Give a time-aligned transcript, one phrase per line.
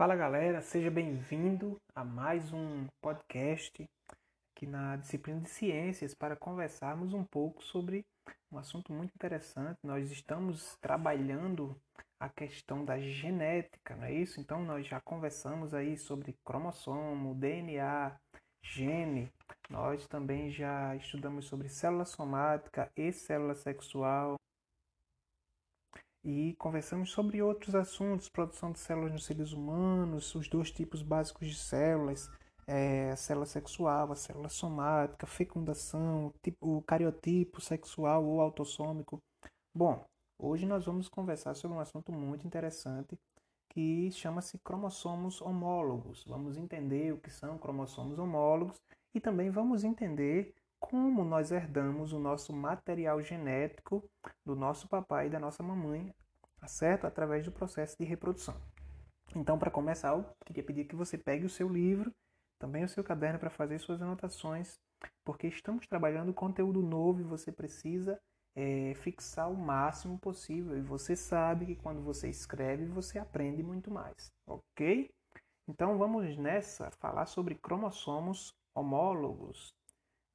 [0.00, 3.84] Fala galera, seja bem-vindo a mais um podcast
[4.50, 8.02] aqui na disciplina de ciências para conversarmos um pouco sobre
[8.50, 9.76] um assunto muito interessante.
[9.84, 11.76] Nós estamos trabalhando
[12.18, 14.40] a questão da genética, não é isso?
[14.40, 18.16] Então nós já conversamos aí sobre cromossomo, DNA,
[18.64, 19.30] gene.
[19.68, 24.36] Nós também já estudamos sobre célula somática e célula sexual
[26.24, 31.48] e conversamos sobre outros assuntos, produção de células nos seres humanos, os dois tipos básicos
[31.48, 32.30] de células,
[32.66, 39.20] é, a célula sexual, a célula somática, fecundação, tipo, o cariotipo sexual ou autossômico.
[39.74, 40.04] Bom,
[40.38, 43.18] hoje nós vamos conversar sobre um assunto muito interessante
[43.70, 46.24] que chama-se cromossomos homólogos.
[46.26, 48.80] Vamos entender o que são cromossomos homólogos
[49.14, 54.02] e também vamos entender como nós herdamos o nosso material genético
[54.44, 56.12] do nosso papai e da nossa mamãe,
[56.58, 57.06] tá certo?
[57.06, 58.56] Através do processo de reprodução.
[59.36, 62.12] Então, para começar, eu queria pedir que você pegue o seu livro,
[62.58, 64.78] também o seu caderno para fazer suas anotações,
[65.24, 68.18] porque estamos trabalhando conteúdo novo e você precisa
[68.56, 70.76] é, fixar o máximo possível.
[70.76, 75.08] E você sabe que quando você escreve, você aprende muito mais, ok?
[75.68, 79.72] Então, vamos nessa falar sobre cromossomos homólogos.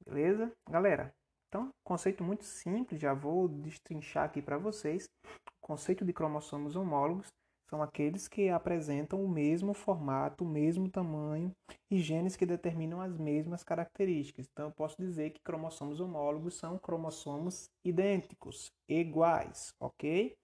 [0.04, 0.52] Beleza?
[0.68, 1.14] Galera,
[1.48, 5.08] então, conceito muito simples, já vou destrinchar aqui para vocês.
[5.24, 7.28] O conceito de cromossomos homólogos
[7.68, 11.50] são aqueles que apresentam o mesmo formato, o mesmo tamanho
[11.90, 14.46] e genes que determinam as mesmas características.
[14.52, 20.34] Então, eu posso dizer que cromossomos homólogos são cromossomos idênticos, iguais, ok?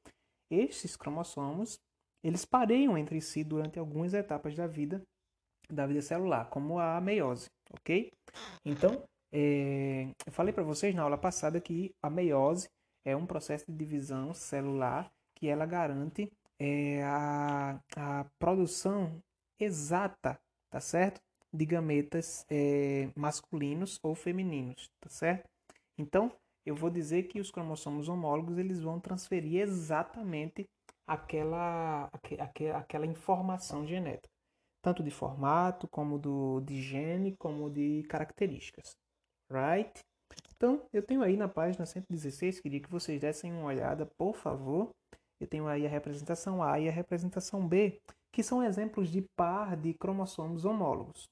[0.50, 1.78] Estes cromossomos,
[2.25, 5.03] eles pareiam entre si durante algumas etapas da vida,
[5.70, 8.11] da vida celular, como a meiose, ok?
[8.64, 12.69] Então, é, eu falei para vocês na aula passada que a meiose
[13.02, 19.22] é um processo de divisão celular que ela garante é, a, a produção
[19.58, 20.39] exata,
[20.70, 21.20] tá certo?
[21.52, 25.48] De gametas é, masculinos ou femininos, tá certo?
[25.96, 26.30] Então,
[26.64, 30.68] eu vou dizer que os cromossomos homólogos eles vão transferir exatamente
[31.07, 32.11] aquela,
[32.77, 34.28] aquela, informação genética,
[34.83, 38.96] tanto de formato, como do, de gene, como de características
[39.52, 40.01] right?
[40.57, 44.90] Então, eu tenho aí na página 116, queria que vocês dessem uma olhada, por favor.
[45.40, 48.01] Eu tenho aí a representação A e a representação B,
[48.33, 51.29] que são exemplos de par de cromossomos homólogos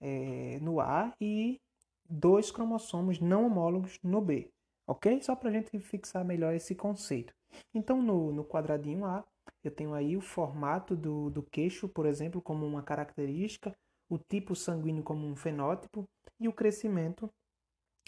[0.00, 1.60] é, no A e
[2.08, 4.48] dois cromossomos não homólogos no B,
[4.86, 5.20] ok?
[5.22, 7.32] Só para a gente fixar melhor esse conceito.
[7.74, 9.24] Então, no, no quadradinho A,
[9.62, 13.74] eu tenho aí o formato do, do queixo, por exemplo, como uma característica,
[14.08, 17.30] o tipo sanguíneo como um fenótipo e o crescimento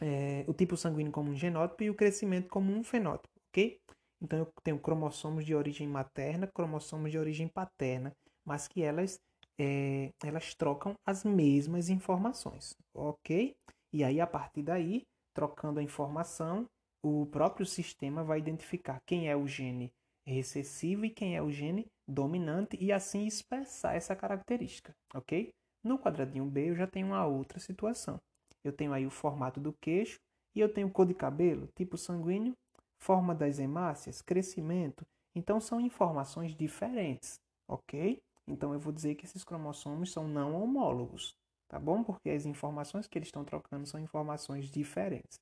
[0.03, 3.79] é, o tipo sanguíneo como um genótipo e o crescimento como um fenótipo, ok?
[4.21, 8.13] Então eu tenho cromossomos de origem materna, cromossomos de origem paterna,
[8.45, 9.21] mas que elas,
[9.59, 13.55] é, elas trocam as mesmas informações, ok?
[13.93, 15.03] E aí a partir daí,
[15.35, 16.67] trocando a informação,
[17.05, 19.93] o próprio sistema vai identificar quem é o gene
[20.27, 25.51] recessivo e quem é o gene dominante e assim expressar essa característica, ok?
[25.85, 28.21] No quadradinho B eu já tenho uma outra situação
[28.65, 30.19] eu tenho aí o formato do queixo
[30.55, 32.55] e eu tenho cor de cabelo, tipo sanguíneo,
[32.99, 35.05] forma das hemácias, crescimento.
[35.35, 38.23] Então são informações diferentes, ok?
[38.47, 41.37] Então eu vou dizer que esses cromossomos são não homólogos,
[41.69, 42.03] tá bom?
[42.05, 45.41] Porque as informações que eles estão trocando são informações diferentes.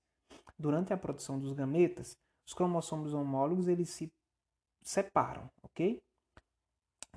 [0.58, 2.16] Durante a produção dos gametas,
[2.46, 4.10] os cromossomos homólogos eles se
[4.82, 6.00] separam, ok?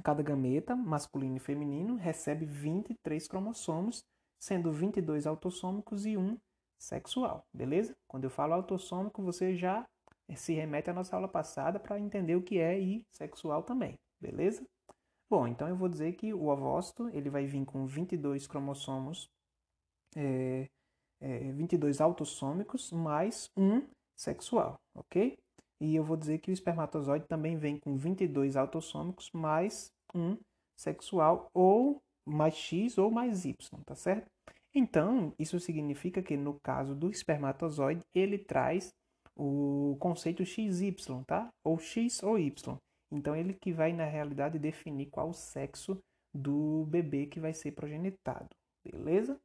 [0.03, 4.03] Cada gameta, masculino e feminino, recebe 23 cromossomos
[4.44, 6.38] sendo 22 autossômicos e um
[6.78, 7.96] sexual, beleza?
[8.06, 9.88] Quando eu falo autossômico, você já
[10.36, 14.62] se remete à nossa aula passada para entender o que é e sexual também, beleza?
[15.30, 19.30] Bom, então eu vou dizer que o ovócito ele vai vir com 22 cromossomos,
[20.14, 20.68] é,
[21.22, 23.81] é, 22 autossômicos mais um
[24.14, 25.38] sexual, ok?
[25.80, 30.38] E eu vou dizer que o espermatozoide também vem com 22 autossômicos mais um
[30.75, 33.56] sexual ou mais X ou mais Y,
[33.86, 34.32] tá certo?
[34.75, 38.92] Então, isso significa que no caso do espermatozoide, ele traz
[39.36, 40.96] o conceito XY,
[41.28, 41.50] tá?
[41.64, 42.78] Ou X ou Y.
[43.12, 46.00] Então, ele que vai, na realidade, definir qual o sexo
[46.34, 48.50] do bebê que vai ser progenitado,
[48.84, 49.40] beleza?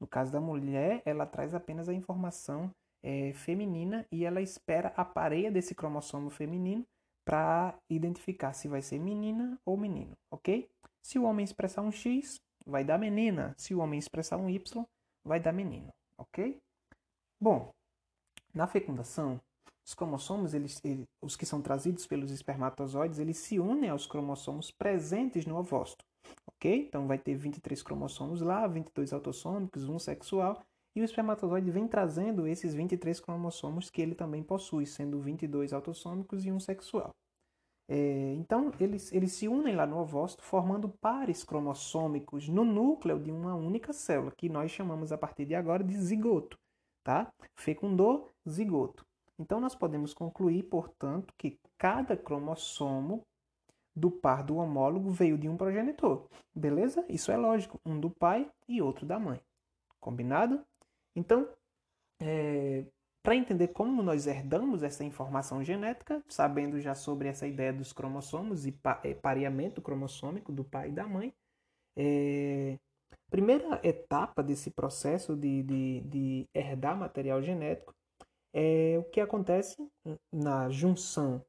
[0.00, 2.70] No caso da mulher, ela traz apenas a informação
[3.04, 6.84] é, feminina e ela espera a pareia desse cromossomo feminino
[7.24, 10.68] para identificar se vai ser menina ou menino, ok?
[11.00, 13.54] Se o homem expressar um X, vai dar menina.
[13.56, 14.86] Se o homem expressar um Y,
[15.24, 16.58] vai dar menino, ok?
[17.40, 17.72] Bom,
[18.54, 19.40] na fecundação,
[19.84, 24.70] os cromossomos, eles, eles, os que são trazidos pelos espermatozoides, eles se unem aos cromossomos
[24.70, 26.04] presentes no ovócito,
[26.46, 26.86] ok?
[26.86, 30.62] Então vai ter 23 cromossomos lá, 22 autossômicos, um sexual,
[30.94, 36.44] e o espermatozoide vem trazendo esses 23 cromossomos que ele também possui, sendo 22 autossômicos
[36.44, 37.10] e um sexual.
[37.88, 43.30] É, então, eles, eles se unem lá no ovócito, formando pares cromossômicos no núcleo de
[43.30, 46.58] uma única célula, que nós chamamos a partir de agora de zigoto.
[47.04, 47.32] Tá?
[47.56, 49.04] Fecundou, zigoto.
[49.38, 53.26] Então, nós podemos concluir, portanto, que cada cromossomo
[53.94, 56.26] do par do homólogo veio de um progenitor.
[56.54, 57.04] Beleza?
[57.08, 57.80] Isso é lógico.
[57.84, 59.40] Um do pai e outro da mãe.
[60.00, 60.64] Combinado?
[61.14, 61.48] Então,
[62.20, 62.84] é,
[63.22, 68.66] para entender como nós herdamos essa informação genética, sabendo já sobre essa ideia dos cromossomos
[68.66, 71.32] e é, pareamento cromossômico do pai e da mãe,
[71.96, 72.76] é,
[73.30, 77.94] primeira etapa desse processo de, de, de herdar material genético
[78.52, 79.76] é o que acontece
[80.30, 81.42] na junção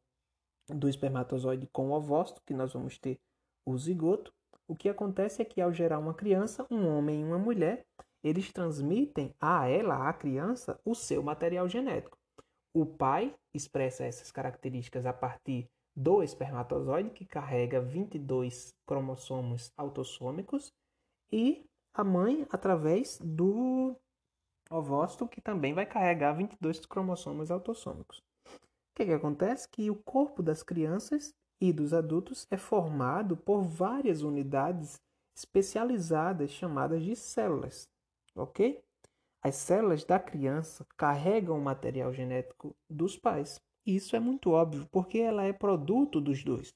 [0.70, 3.20] do espermatozoide com o ovócito, que nós vamos ter
[3.66, 4.34] o zigoto.
[4.68, 7.86] O que acontece é que ao gerar uma criança, um homem e uma mulher,
[8.24, 12.18] eles transmitem a ela, a criança, o seu material genético.
[12.74, 20.72] O pai expressa essas características a partir do espermatozoide, que carrega 22 cromossomos autossômicos,
[21.32, 23.96] e a mãe através do
[24.70, 28.18] ovócito, que também vai carregar 22 cromossomos autossômicos.
[28.48, 29.68] O que, que acontece?
[29.70, 35.00] Que o corpo das crianças e dos adultos é formado por várias unidades
[35.36, 37.88] especializadas chamadas de células
[38.36, 38.82] ok?
[39.42, 43.62] As células da criança carregam o material genético dos pais.
[43.86, 46.74] Isso é muito óbvio, porque ela é produto dos dois,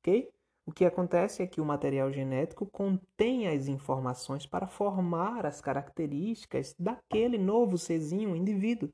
[0.00, 0.30] ok?
[0.64, 6.74] O que acontece é que o material genético contém as informações para formar as características
[6.78, 8.92] daquele novo serzinho indivíduo,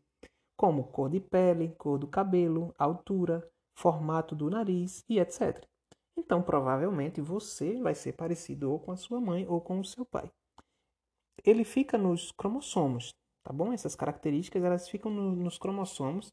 [0.56, 5.66] como cor de pele, cor do cabelo, altura, formato do nariz e etc.
[6.16, 10.04] Então, provavelmente você vai ser parecido ou com a sua mãe ou com o seu
[10.04, 10.30] pai
[11.44, 13.72] ele fica nos cromossomos, tá bom?
[13.72, 16.32] Essas características elas ficam no, nos cromossomos,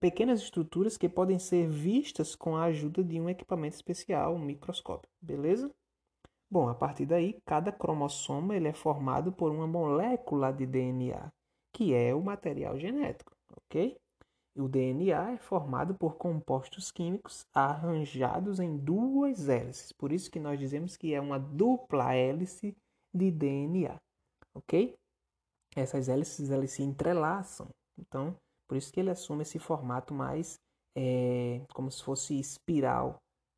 [0.00, 5.08] pequenas estruturas que podem ser vistas com a ajuda de um equipamento especial, um microscópio,
[5.20, 5.70] beleza?
[6.50, 11.30] Bom, a partir daí, cada cromossomo ele é formado por uma molécula de DNA,
[11.72, 13.96] que é o material genético, ok?
[14.56, 19.92] O DNA é formado por compostos químicos arranjados em duas hélices.
[19.92, 22.76] Por isso que nós dizemos que é uma dupla hélice
[23.14, 23.98] de DNA
[24.54, 24.96] ok?
[25.76, 27.68] Essas hélices elas se entrelaçam,
[27.98, 28.36] então
[28.66, 30.58] por isso que ele assume esse formato mais
[30.96, 33.16] é, como se fosse espiral,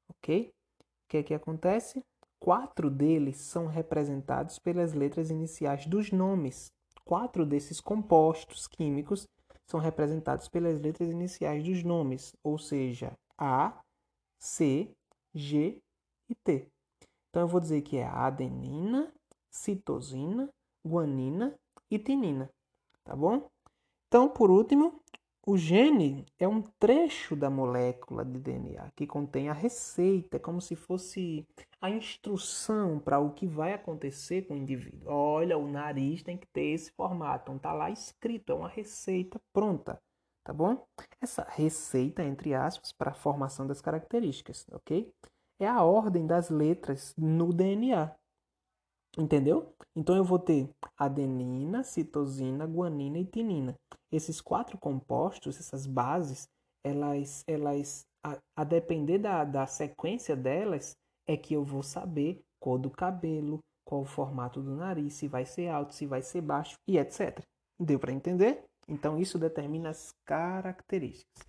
[0.09, 0.49] ok?
[0.49, 2.03] O que é que acontece?
[2.39, 6.73] Quatro deles são representados pelas letras iniciais dos nomes.
[7.05, 9.27] Quatro desses compostos químicos
[9.67, 13.81] são representados pelas letras iniciais dos nomes, ou seja, A,
[14.41, 14.91] C,
[15.35, 15.81] G
[16.29, 16.69] e T.
[17.29, 19.13] Então eu vou dizer que é adenina,
[19.51, 20.49] citosina,
[20.85, 21.55] guanina
[21.91, 22.51] e tinina,
[23.05, 23.49] tá bom?
[24.09, 25.01] Então, por último,
[25.47, 30.61] o gene é um trecho da molécula de DNA que contém a receita, é como
[30.61, 31.47] se fosse
[31.81, 35.11] a instrução para o que vai acontecer com o indivíduo.
[35.11, 39.41] Olha, o nariz tem que ter esse formato, então tá lá escrito, é uma receita
[39.53, 39.99] pronta,
[40.45, 40.87] tá bom?
[41.21, 45.11] Essa receita, entre aspas, para a formação das características, ok?
[45.59, 48.15] É a ordem das letras no DNA.
[49.19, 49.75] Entendeu?
[49.97, 53.75] Então eu vou ter adenina, citosina, guanina e tinina.
[54.13, 56.49] Esses quatro compostos, essas bases,
[56.85, 62.79] elas, elas a, a depender da, da sequência delas, é que eu vou saber cor
[62.79, 66.77] do cabelo, qual o formato do nariz, se vai ser alto, se vai ser baixo
[66.87, 67.41] e etc.
[67.79, 68.65] Deu para entender?
[68.89, 71.49] Então isso determina as características.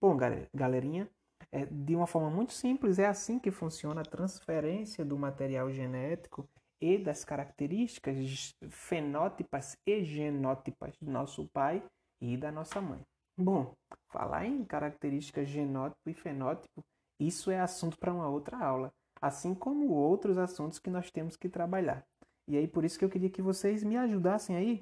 [0.00, 0.16] Bom,
[0.54, 1.08] galerinha,
[1.52, 6.48] é, de uma forma muito simples, é assim que funciona a transferência do material genético
[6.80, 11.82] e das características fenótipas e genótipas do nosso pai
[12.20, 13.00] e da nossa mãe.
[13.36, 13.74] Bom,
[14.08, 16.82] falar em características genótipo e fenótipo,
[17.18, 21.48] isso é assunto para uma outra aula, assim como outros assuntos que nós temos que
[21.48, 22.04] trabalhar.
[22.48, 24.80] E aí por isso que eu queria que vocês me ajudassem aí.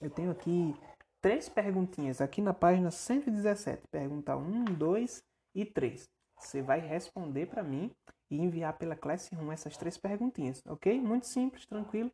[0.00, 0.74] Eu tenho aqui
[1.20, 5.22] três perguntinhas aqui na página 117, pergunta 1, 2
[5.54, 6.04] e 3.
[6.38, 7.90] Você vai responder para mim
[8.30, 11.00] e enviar pela Classroom essas três perguntinhas, ok?
[11.00, 12.10] Muito simples, tranquilo.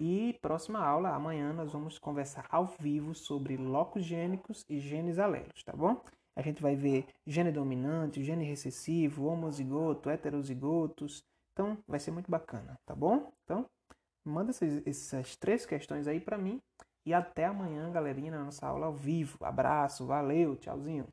[0.00, 5.62] E próxima aula, amanhã, nós vamos conversar ao vivo sobre locos gênicos e genes alelos,
[5.64, 6.00] tá bom?
[6.36, 11.24] A gente vai ver gene dominante, gene recessivo, homozigoto, heterozigotos.
[11.52, 13.32] Então, vai ser muito bacana, tá bom?
[13.42, 13.66] Então,
[14.24, 16.60] manda essas, essas três questões aí para mim.
[17.04, 19.36] E até amanhã, galerinha, na nossa aula ao vivo.
[19.40, 21.08] Abraço, valeu, tchauzinho.